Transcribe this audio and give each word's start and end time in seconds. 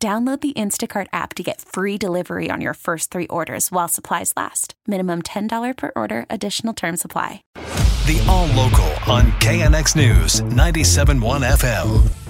Download 0.00 0.40
the 0.40 0.52
Instacart 0.52 1.08
app 1.12 1.34
to 1.34 1.42
get 1.42 1.60
free 1.60 1.98
delivery 1.98 2.50
on 2.50 2.60
your 2.60 2.74
first 2.74 3.10
three 3.10 3.26
orders 3.26 3.72
while 3.72 3.88
supplies 3.88 4.32
last. 4.36 4.74
Minimum 4.86 5.22
$10 5.22 5.76
per 5.76 5.90
order, 5.96 6.24
additional 6.30 6.72
term 6.72 6.96
supply. 6.96 7.42
The 7.54 8.24
All 8.28 8.46
Local 8.46 8.90
on 9.12 9.32
KNX 9.40 9.96
News 9.96 10.40
97.1 10.42 11.42
FM. 11.42 12.27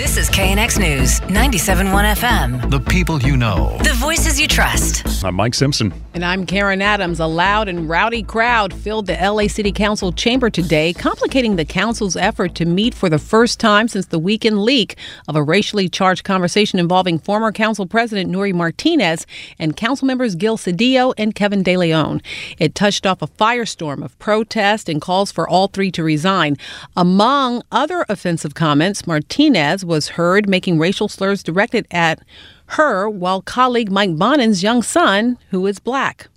This 0.00 0.16
is 0.16 0.30
KNX 0.30 0.78
News, 0.78 1.20
97.1 1.28 2.16
FM. 2.16 2.70
The 2.70 2.80
people 2.80 3.20
you 3.20 3.36
know. 3.36 3.76
The 3.82 3.92
voices 3.92 4.40
you 4.40 4.48
trust. 4.48 5.06
I'm 5.22 5.34
Mike 5.34 5.52
Simpson. 5.52 5.92
And 6.14 6.24
I'm 6.24 6.46
Karen 6.46 6.80
Adams. 6.80 7.20
A 7.20 7.26
loud 7.26 7.68
and 7.68 7.86
rowdy 7.86 8.22
crowd 8.22 8.72
filled 8.72 9.06
the 9.06 9.18
LA 9.20 9.46
City 9.46 9.70
Council 9.70 10.10
chamber 10.10 10.48
today, 10.48 10.94
complicating 10.94 11.56
the 11.56 11.66
council's 11.66 12.16
effort 12.16 12.54
to 12.54 12.64
meet 12.64 12.94
for 12.94 13.10
the 13.10 13.18
first 13.18 13.60
time 13.60 13.88
since 13.88 14.06
the 14.06 14.18
weekend 14.18 14.62
leak 14.62 14.96
of 15.28 15.36
a 15.36 15.42
racially 15.42 15.86
charged 15.86 16.24
conversation 16.24 16.78
involving 16.78 17.18
former 17.18 17.52
council 17.52 17.86
president 17.86 18.30
Nury 18.30 18.54
Martinez 18.54 19.26
and 19.58 19.76
council 19.76 20.06
members 20.06 20.34
Gil 20.34 20.56
Cedillo 20.56 21.12
and 21.18 21.34
Kevin 21.34 21.62
De 21.62 21.76
Leon. 21.76 22.22
It 22.58 22.74
touched 22.74 23.04
off 23.04 23.20
a 23.20 23.28
firestorm 23.28 24.02
of 24.02 24.18
protest 24.18 24.88
and 24.88 24.98
calls 24.98 25.30
for 25.30 25.46
all 25.46 25.68
three 25.68 25.90
to 25.90 26.02
resign. 26.02 26.56
Among 26.96 27.62
other 27.70 28.06
offensive 28.08 28.54
comments, 28.54 29.06
Martinez 29.06 29.84
was 29.90 30.10
heard 30.10 30.48
making 30.48 30.78
racial 30.78 31.08
slurs 31.08 31.42
directed 31.42 31.86
at 31.90 32.22
her 32.66 33.10
while 33.10 33.42
colleague 33.42 33.90
Mike 33.90 34.16
Bonin's 34.16 34.62
young 34.62 34.82
son, 34.82 35.36
who 35.50 35.66
is 35.66 35.80
black. 35.80 36.28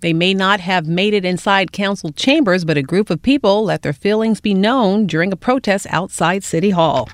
They 0.00 0.12
may 0.12 0.34
not 0.34 0.60
have 0.60 0.86
made 0.86 1.14
it 1.14 1.24
inside 1.24 1.72
council 1.72 2.10
chambers, 2.12 2.64
but 2.64 2.76
a 2.76 2.82
group 2.82 3.10
of 3.10 3.22
people 3.22 3.64
let 3.64 3.82
their 3.82 3.92
feelings 3.92 4.40
be 4.40 4.54
known 4.54 5.06
during 5.06 5.32
a 5.32 5.36
protest 5.36 5.86
outside 5.90 6.44
City 6.44 6.70
Hall. 6.70 7.08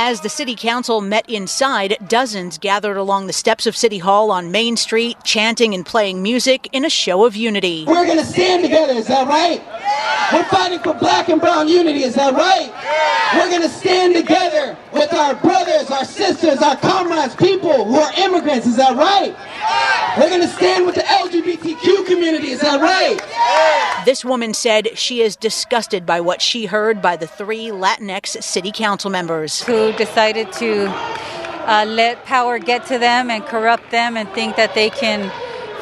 As 0.00 0.20
the 0.20 0.28
city 0.28 0.54
council 0.54 1.00
met 1.00 1.28
inside, 1.28 1.96
dozens 2.06 2.56
gathered 2.56 2.96
along 2.96 3.26
the 3.26 3.32
steps 3.32 3.66
of 3.66 3.74
City 3.74 3.98
Hall 3.98 4.30
on 4.30 4.52
Main 4.52 4.76
Street, 4.76 5.16
chanting 5.24 5.74
and 5.74 5.84
playing 5.84 6.22
music 6.22 6.68
in 6.70 6.84
a 6.84 6.88
show 6.88 7.24
of 7.24 7.34
unity. 7.34 7.84
We're 7.84 8.06
going 8.06 8.20
to 8.20 8.24
stand 8.24 8.62
together, 8.62 8.92
is 8.92 9.08
that 9.08 9.26
right? 9.26 9.60
We're 10.32 10.48
fighting 10.50 10.78
for 10.78 10.94
black 10.94 11.28
and 11.28 11.40
brown 11.40 11.66
unity, 11.66 12.04
is 12.04 12.14
that 12.14 12.32
right? 12.34 12.70
We're 13.34 13.50
going 13.50 13.68
to 13.68 13.68
stand 13.68 14.14
together 14.14 14.78
with 14.92 15.12
our 15.12 15.34
brothers, 15.34 15.90
our 15.90 16.04
sisters, 16.04 16.62
our 16.62 16.76
comrades, 16.76 17.34
people 17.34 17.84
who 17.84 17.96
are 17.96 18.12
immigrants, 18.18 18.68
is 18.68 18.76
that 18.76 18.96
right? 18.96 19.34
We're 20.16 20.28
going 20.28 20.42
to 20.42 20.54
stand 20.54 20.86
with 20.86 20.94
the 20.94 21.00
LGBTQ 21.02 21.57
community, 22.08 22.50
is 22.50 22.60
that 22.60 22.80
right? 22.80 24.04
This 24.04 24.24
woman 24.24 24.54
said 24.54 24.98
she 24.98 25.20
is 25.20 25.36
disgusted 25.36 26.06
by 26.06 26.20
what 26.20 26.40
she 26.42 26.66
heard 26.66 27.00
by 27.00 27.16
the 27.16 27.26
three 27.26 27.68
Latinx 27.68 28.42
city 28.42 28.72
council 28.72 29.10
members. 29.10 29.62
Who 29.62 29.92
decided 29.92 30.52
to 30.54 30.86
uh, 30.88 31.84
let 31.86 32.24
power 32.24 32.58
get 32.58 32.86
to 32.86 32.98
them 32.98 33.30
and 33.30 33.44
corrupt 33.44 33.90
them 33.90 34.16
and 34.16 34.28
think 34.30 34.56
that 34.56 34.74
they 34.74 34.90
can 34.90 35.30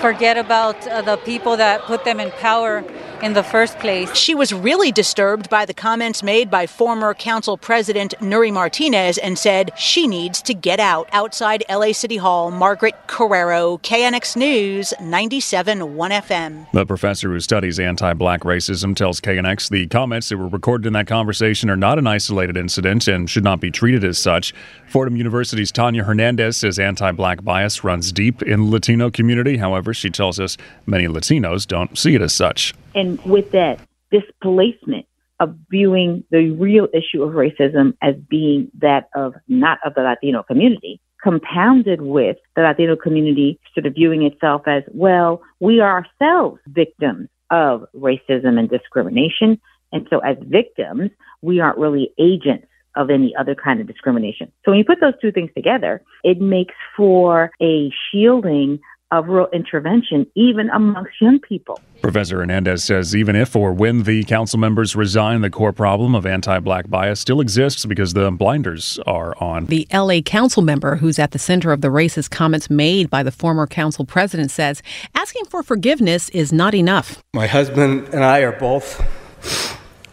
forget 0.01 0.37
about 0.37 0.87
uh, 0.89 1.03
the 1.03 1.17
people 1.19 1.57
that 1.57 1.83
put 1.83 2.05
them 2.05 2.21
in 2.21 2.31
power 2.33 2.85
in 3.23 3.33
the 3.33 3.43
first 3.43 3.79
place. 3.79 4.15
She 4.15 4.35
was 4.35 4.53
really 4.53 4.93
disturbed 4.93 5.49
by 5.51 5.65
the 5.65 5.75
comments 5.75 6.23
made 6.23 6.51
by 6.51 6.67
former 6.67 7.15
council 7.15 7.57
president 7.57 8.15
Nury 8.21 8.53
Martinez 8.53 9.19
and 9.19 9.39
said 9.39 9.73
she 9.77 10.07
needs 10.07 10.43
to 10.43 10.55
get 10.55 10.81
out. 10.81 11.09
Outside 11.13 11.65
LA 11.69 11.93
City 11.93 12.17
Hall, 12.17 12.51
Margaret 12.51 12.95
Carrero, 13.07 13.81
KNX 13.83 14.37
News, 14.37 14.93
97.1 15.01 16.11
FM. 16.11 16.71
The 16.73 16.87
professor 16.87 17.31
who 17.31 17.41
studies 17.41 17.79
anti 17.79 18.13
black 18.13 18.43
racism 18.43 18.95
tells 18.95 19.21
KNX 19.21 19.71
the 19.71 19.87
comments 19.87 20.29
that 20.29 20.39
were 20.39 20.49
recorded 20.49 20.87
in 20.87 20.93
that 20.95 21.07
conversation 21.07 21.71
are 21.71 21.77
not 21.77 21.99
an 21.99 22.07
isolated 22.07 22.57
incident 22.57 23.09
and 23.09 23.29
should 23.29 23.45
not 23.45 23.61
be 23.61 23.71
treated 23.71 24.05
as 24.05 24.19
such. 24.19 24.55
Fordham 24.89 25.17
University's 25.17 25.73
Tanya 25.73 26.05
Hernandez 26.05 26.57
says 26.57 26.79
anti 26.79 27.13
black 27.13 27.45
bias 27.45 27.85
runs 27.85 28.13
deep 28.13 28.43
in 28.43 28.67
the 28.67 28.71
Latino 28.73 29.11
community. 29.11 29.57
However, 29.57 29.93
she 29.95 30.11
tells 30.11 30.39
us 30.41 30.57
many 30.87 31.07
Latinos 31.07 31.67
don't 31.67 31.97
see 31.99 32.15
it 32.15 32.23
as 32.23 32.33
such. 32.35 32.75
And 32.97 33.23
with 33.25 33.53
that 33.53 33.79
displacement 34.11 35.07
of 35.39 35.55
viewing 35.71 36.25
the 36.31 36.51
real 36.51 36.89
issue 36.95 37.23
of 37.23 37.35
racism 37.35 37.95
as 38.03 38.15
being 38.29 38.71
that 38.79 39.11
of 39.15 39.35
not 39.49 39.79
of 39.85 39.95
the 39.95 40.01
Latino 40.01 40.43
community, 40.43 41.01
compounded 41.23 42.01
with 42.01 42.39
the 42.55 42.63
Latino 42.63 42.97
community 42.97 43.61
sort 43.75 43.87
of 43.87 43.95
viewing 43.95 44.23
itself 44.23 44.63
as, 44.67 44.83
well, 44.89 45.43
we 45.61 45.81
are 45.81 46.05
ourselves 46.05 46.59
victims 46.69 47.29
of 47.51 47.85
racism 47.95 48.59
and 48.59 48.71
discrimination. 48.71 49.61
And 49.93 50.07
so 50.09 50.21
as 50.21 50.37
victims, 50.41 51.11
we 51.43 51.61
aren't 51.61 51.79
really 51.79 52.13
agents 52.19 52.67
of 52.97 53.11
any 53.11 53.35
other 53.39 53.55
kind 53.55 53.81
of 53.81 53.87
discrimination. 53.87 54.51
So 54.65 54.71
when 54.71 54.79
you 54.79 54.85
put 54.85 55.01
those 55.01 55.21
two 55.21 55.31
things 55.31 55.51
together, 55.55 56.03
it 56.25 56.41
makes 56.41 56.75
for 56.97 57.51
a 57.61 57.93
shielding 58.11 58.81
of 59.11 59.29
real 59.29 59.49
intervention, 59.53 60.27
even 60.35 60.69
amongst 60.71 61.13
young 61.21 61.39
people. 61.39 61.81
Professor 62.03 62.39
Hernandez 62.39 62.85
says 62.85 63.15
even 63.15 63.37
if 63.37 63.55
or 63.55 63.73
when 63.73 64.03
the 64.03 64.25
council 64.25 64.59
members 64.59 64.97
resign, 64.97 65.41
the 65.41 65.51
core 65.51 65.73
problem 65.73 66.15
of 66.15 66.27
anti 66.27 66.59
black 66.61 66.89
bias 66.89 67.21
still 67.21 67.41
exists 67.41 67.87
because 67.87 68.13
the 68.13 68.31
blinders 68.31 68.99
are 69.07 69.35
on. 69.43 69.67
The 69.67 69.87
LA 69.93 70.21
council 70.21 70.63
member 70.63 70.97
who's 70.97 71.19
at 71.19 71.31
the 71.31 71.39
center 71.39 71.73
of 71.73 71.81
the 71.81 71.89
racist 71.89 72.31
comments 72.31 72.69
made 72.69 73.09
by 73.09 73.23
the 73.23 73.31
former 73.31 73.67
council 73.67 74.05
president 74.05 74.51
says 74.51 74.83
asking 75.15 75.45
for 75.47 75.63
forgiveness 75.63 76.29
is 76.31 76.53
not 76.53 76.75
enough. 76.75 77.23
My 77.33 77.47
husband 77.47 78.09
and 78.13 78.25
I 78.25 78.41
are 78.41 78.53
both 78.53 79.05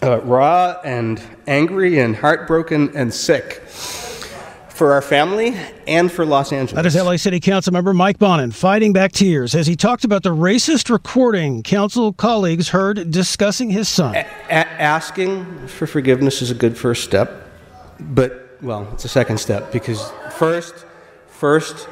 uh, 0.03 0.19
raw 0.21 0.77
and 0.83 1.21
angry 1.47 1.99
and 1.99 2.15
heartbroken 2.15 2.95
and 2.95 3.13
sick 3.13 3.63
for 4.83 4.91
our 4.91 5.01
family 5.01 5.55
and 5.87 6.11
for 6.11 6.25
Los 6.25 6.51
Angeles. 6.51 6.73
That 6.73 6.85
is 6.85 6.93
LA 6.93 7.15
City 7.15 7.39
Council 7.39 7.71
member 7.71 7.93
Mike 7.93 8.19
Bonin 8.19 8.51
fighting 8.51 8.91
back 8.91 9.13
tears 9.13 9.55
as 9.55 9.65
he 9.65 9.77
talked 9.77 10.03
about 10.03 10.23
the 10.23 10.35
racist 10.35 10.89
recording 10.89 11.63
council 11.63 12.11
colleagues 12.11 12.67
heard 12.67 13.09
discussing 13.09 13.69
his 13.69 13.87
son. 13.87 14.13
A- 14.13 14.27
a- 14.49 14.81
asking 14.81 15.69
for 15.69 15.87
forgiveness 15.87 16.41
is 16.41 16.51
a 16.51 16.53
good 16.53 16.77
first 16.77 17.05
step, 17.05 17.47
but 17.97 18.57
well, 18.61 18.85
it's 18.91 19.05
a 19.05 19.07
second 19.07 19.37
step 19.37 19.71
because 19.71 20.11
first, 20.33 20.85
first 21.27 21.87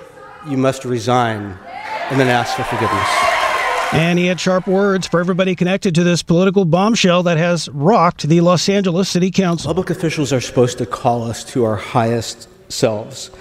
you 0.46 0.58
must 0.58 0.84
resign 0.84 1.58
and 2.10 2.20
then 2.20 2.28
ask 2.28 2.58
for 2.58 2.64
forgiveness. 2.64 3.08
And 3.94 4.20
he 4.20 4.26
had 4.26 4.38
sharp 4.38 4.68
words 4.68 5.08
for 5.08 5.22
everybody 5.22 5.56
connected 5.56 5.96
to 5.96 6.04
this 6.04 6.24
political 6.24 6.66
bombshell 6.66 7.24
that 7.24 7.38
has 7.38 7.70
rocked 7.70 8.28
the 8.28 8.42
Los 8.42 8.68
Angeles 8.68 9.08
City 9.08 9.32
Council. 9.32 9.70
Public 9.70 9.90
officials 9.90 10.34
are 10.34 10.42
supposed 10.42 10.78
to 10.80 10.86
call 10.86 11.24
us 11.24 11.46
to 11.46 11.64
our 11.64 11.78
highest 11.78 12.50
selves. 12.72 13.32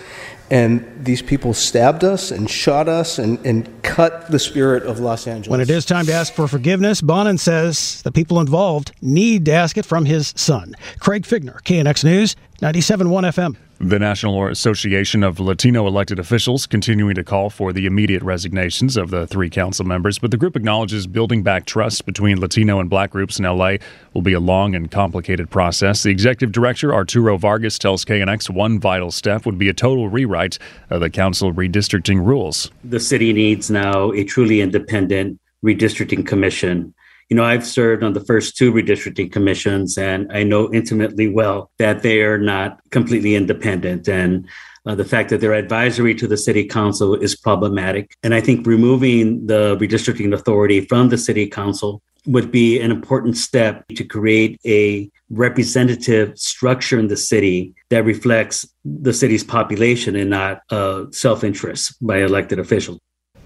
And 0.50 0.84
these 1.04 1.22
people 1.22 1.54
stabbed 1.54 2.02
us 2.02 2.32
and 2.32 2.50
shot 2.50 2.88
us 2.88 3.20
and, 3.20 3.38
and 3.46 3.82
cut 3.84 4.32
the 4.32 4.38
spirit 4.40 4.82
of 4.82 4.98
Los 4.98 5.28
Angeles. 5.28 5.48
When 5.48 5.60
it 5.60 5.70
is 5.70 5.84
time 5.84 6.06
to 6.06 6.12
ask 6.12 6.32
for 6.32 6.48
forgiveness, 6.48 7.00
Bonin 7.00 7.38
says 7.38 8.02
the 8.02 8.10
people 8.10 8.40
involved 8.40 8.90
need 9.00 9.44
to 9.44 9.52
ask 9.52 9.78
it 9.78 9.86
from 9.86 10.06
his 10.06 10.32
son. 10.36 10.74
Craig 10.98 11.22
Fiegener, 11.22 11.62
KNX 11.62 12.02
News, 12.02 12.34
97.1 12.60 13.06
FM. 13.28 13.56
The 13.82 13.98
National 13.98 14.46
Association 14.48 15.24
of 15.24 15.40
Latino 15.40 15.86
Elected 15.86 16.18
Officials 16.18 16.66
continuing 16.66 17.14
to 17.14 17.24
call 17.24 17.48
for 17.48 17.72
the 17.72 17.86
immediate 17.86 18.22
resignations 18.22 18.98
of 18.98 19.08
the 19.08 19.26
three 19.26 19.48
council 19.48 19.86
members, 19.86 20.18
but 20.18 20.30
the 20.30 20.36
group 20.36 20.54
acknowledges 20.54 21.06
building 21.06 21.42
back 21.42 21.64
trust 21.64 22.04
between 22.04 22.38
Latino 22.38 22.78
and 22.78 22.90
black 22.90 23.12
groups 23.12 23.38
in 23.38 23.46
LA 23.46 23.76
will 24.12 24.20
be 24.20 24.34
a 24.34 24.38
long 24.38 24.74
and 24.74 24.90
complicated 24.90 25.48
process. 25.48 26.02
The 26.02 26.10
executive 26.10 26.52
director, 26.52 26.92
Arturo 26.92 27.38
Vargas, 27.38 27.78
tells 27.78 28.04
KNX 28.04 28.50
one 28.50 28.78
vital 28.78 29.10
step 29.10 29.46
would 29.46 29.56
be 29.56 29.70
a 29.70 29.74
total 29.74 30.10
rewrite 30.10 30.58
of 30.90 31.00
the 31.00 31.08
council 31.08 31.50
redistricting 31.50 32.22
rules. 32.22 32.70
The 32.84 33.00
city 33.00 33.32
needs 33.32 33.70
now 33.70 34.12
a 34.12 34.24
truly 34.24 34.60
independent 34.60 35.40
redistricting 35.64 36.26
commission 36.26 36.92
you 37.30 37.36
know, 37.36 37.44
I've 37.44 37.64
served 37.64 38.02
on 38.02 38.12
the 38.12 38.24
first 38.24 38.56
two 38.56 38.72
redistricting 38.72 39.30
commissions, 39.30 39.96
and 39.96 40.30
I 40.32 40.42
know 40.42 40.72
intimately 40.72 41.28
well 41.28 41.70
that 41.78 42.02
they 42.02 42.22
are 42.22 42.38
not 42.38 42.80
completely 42.90 43.36
independent. 43.36 44.08
And 44.08 44.48
uh, 44.84 44.96
the 44.96 45.04
fact 45.04 45.30
that 45.30 45.40
they're 45.40 45.54
advisory 45.54 46.14
to 46.16 46.26
the 46.26 46.36
city 46.36 46.64
council 46.64 47.14
is 47.14 47.36
problematic. 47.36 48.16
And 48.24 48.34
I 48.34 48.40
think 48.40 48.66
removing 48.66 49.46
the 49.46 49.76
redistricting 49.76 50.34
authority 50.34 50.80
from 50.80 51.08
the 51.08 51.18
city 51.18 51.46
council 51.46 52.02
would 52.26 52.50
be 52.50 52.80
an 52.80 52.90
important 52.90 53.36
step 53.36 53.86
to 53.88 54.04
create 54.04 54.60
a 54.66 55.08
representative 55.30 56.36
structure 56.36 56.98
in 56.98 57.08
the 57.08 57.16
city 57.16 57.74
that 57.90 58.04
reflects 58.04 58.66
the 58.84 59.12
city's 59.12 59.44
population 59.44 60.16
and 60.16 60.30
not 60.30 60.62
uh, 60.70 61.04
self 61.12 61.44
interest 61.44 61.94
by 62.04 62.18
elected 62.18 62.58
officials. 62.58 62.98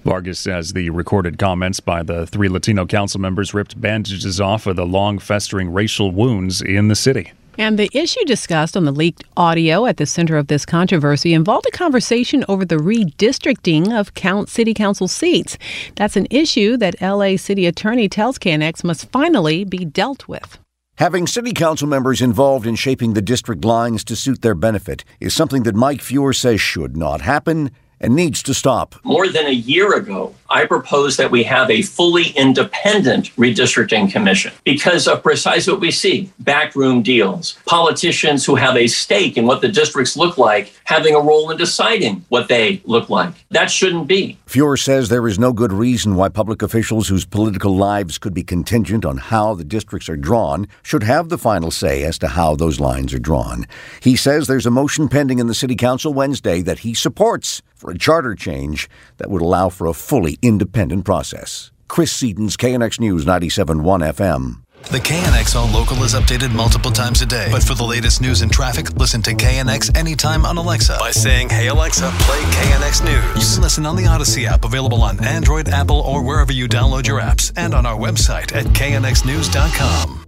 Vargas 0.05 0.39
says 0.39 0.75
the 0.75 0.91
recorded 0.91 1.39
comments 1.39 1.81
by 1.81 2.03
the 2.03 2.27
three 2.27 2.49
Latino 2.49 2.85
council 2.85 3.21
members 3.21 3.55
ripped 3.55 3.81
bandages 3.81 4.39
off 4.39 4.67
of 4.67 4.77
the 4.77 4.85
long 4.85 5.19
festering 5.19 5.73
racial 5.73 6.11
wounds 6.11 6.61
in 6.61 6.89
the 6.89 6.95
city. 6.95 7.33
And 7.57 7.79
the 7.79 7.89
issue 7.95 8.23
discussed 8.25 8.77
on 8.77 8.85
the 8.85 8.93
leaked 8.93 9.25
audio 9.37 9.87
at 9.87 9.97
the 9.97 10.07
center 10.07 10.37
of 10.37 10.49
this 10.49 10.67
controversy 10.67 11.33
involved 11.33 11.67
a 11.67 11.71
conversation 11.71 12.45
over 12.49 12.65
the 12.65 12.77
redistricting 12.77 13.99
of 13.99 14.13
count 14.15 14.49
city 14.49 14.75
council 14.75 15.09
seats. 15.09 15.57
That's 15.95 16.17
an 16.17 16.27
issue 16.31 16.77
that 16.79 17.01
LA 17.01 17.37
city 17.37 17.67
attorney 17.67 18.09
tells 18.09 18.39
KNX 18.39 18.85
must 18.85 19.11
finally 19.11 19.65
be 19.65 19.85
dealt 19.85 20.29
with. 20.29 20.59
Having 20.99 21.29
city 21.29 21.53
council 21.53 21.89
members 21.89 22.21
involved 22.21 22.67
in 22.67 22.75
shaping 22.75 23.15
the 23.15 23.23
district 23.23 23.65
lines 23.65 24.05
to 24.05 24.17
suit 24.17 24.43
their 24.43 24.55
benefit 24.55 25.05
is 25.19 25.35
something 25.35 25.63
that 25.63 25.75
Mike 25.75 26.01
Feuer 26.01 26.33
says 26.33 26.61
should 26.61 26.97
not 26.97 27.21
happen 27.21 27.71
and 28.01 28.15
needs 28.15 28.43
to 28.43 28.55
stop. 28.55 28.95
More 29.05 29.29
than 29.29 29.47
a 29.47 29.51
year 29.51 29.95
ago, 29.95 30.35
I 30.51 30.67
proposed 30.67 31.19
that 31.19 31.31
we 31.31 31.43
have 31.45 31.71
a 31.71 31.83
fully 31.83 32.29
independent 32.31 33.35
redistricting 33.37 34.11
commission 34.13 34.53
because 34.65 35.09
of 35.09 35.23
precisely 35.23 35.73
what 35.73 35.81
we 35.81 35.91
see 35.91 36.31
backroom 36.39 37.03
deals, 37.03 37.59
politicians 37.67 38.45
who 38.45 38.55
have 38.55 38.77
a 38.77 38.87
stake 38.87 39.37
in 39.37 39.47
what 39.47 39.63
the 39.63 39.69
districts 39.69 40.17
look 40.17 40.39
like 40.39 40.73
having 40.85 41.15
a 41.15 41.21
role 41.21 41.51
in 41.51 41.57
deciding 41.57 42.25
what 42.29 42.49
they 42.49 42.81
look 42.85 43.09
like. 43.09 43.35
That 43.51 43.71
shouldn't 43.71 44.07
be. 44.07 44.39
Feuer 44.47 44.77
says 44.77 45.09
there 45.09 45.27
is 45.27 45.39
no 45.39 45.53
good 45.53 45.73
reason 45.73 46.15
why 46.15 46.29
public 46.29 46.63
officials 46.63 47.09
whose 47.09 47.25
political 47.25 47.75
lives 47.75 48.19
could 48.19 48.35
be 48.35 48.45
contingent 48.45 49.05
on 49.05 49.17
how 49.17 49.55
the 49.55 49.65
districts 49.65 50.09
are 50.09 50.17
drawn 50.17 50.69
should 50.83 51.03
have 51.03 51.31
the 51.31 51.39
final 51.39 51.71
say 51.71 52.05
as 52.05 52.19
to 52.19 52.29
how 52.29 52.55
those 52.55 52.79
lines 52.79 53.15
are 53.15 53.19
drawn. 53.19 53.67
He 54.01 54.15
says 54.15 54.47
there's 54.47 54.67
a 54.67 54.71
motion 54.71 55.09
pending 55.09 55.39
in 55.39 55.47
the 55.47 55.55
City 55.55 55.75
Council 55.75 56.13
Wednesday 56.13 56.61
that 56.63 56.81
he 56.81 56.95
supports 56.95 57.63
for 57.85 57.91
a 57.91 57.99
charter 57.99 58.35
change 58.35 58.89
that 59.19 59.31
would 59.31 59.43
allow 59.43 59.69
for 59.69 59.87
a 59.87 59.93
fully 59.93 60.39
independent 60.41 61.05
process. 61.05 61.71
Chris 61.87 62.19
Sedens 62.19 62.57
KNX 62.57 62.99
News 62.99 63.27
97.1 63.27 63.83
FM. 64.15 64.63
The 64.91 64.99
KNX 64.99 65.55
All 65.55 65.69
Local 65.69 66.03
is 66.03 66.15
updated 66.15 66.55
multiple 66.55 66.91
times 66.91 67.21
a 67.23 67.27
day. 67.27 67.49
But 67.51 67.63
for 67.63 67.75
the 67.75 67.85
latest 67.85 68.21
news 68.21 68.43
and 68.43 68.51
traffic, 68.51 68.93
listen 68.97 69.23
to 69.23 69.33
KNX 69.33 69.97
anytime 69.97 70.45
on 70.47 70.57
Alexa 70.57 70.97
by 70.99 71.11
saying, 71.11 71.49
Hey 71.51 71.69
Alexa, 71.69 72.11
play 72.21 72.41
KNX 72.41 73.05
News. 73.05 73.49
You 73.49 73.55
can 73.55 73.63
listen 73.63 73.87
on 73.87 73.97
the 73.97 74.05
Audacy 74.05 74.47
app, 74.47 74.65
available 74.65 75.03
on 75.03 75.23
Android, 75.25 75.69
Apple, 75.69 76.01
or 76.01 76.23
wherever 76.23 76.53
you 76.53 76.69
download 76.69 77.07
your 77.07 77.21
apps, 77.21 77.53
and 77.57 77.75
on 77.75 77.87
our 77.87 77.97
website 77.99 78.55
at 78.55 78.65
knxnews.com. 78.67 80.25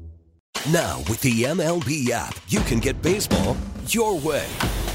Now, 0.73 0.99
with 1.09 1.21
the 1.21 1.43
MLB 1.45 2.11
app, 2.11 2.39
you 2.49 2.61
can 2.61 2.81
get 2.81 3.01
baseball 3.03 3.57
your 3.89 4.19
way. 4.19 4.47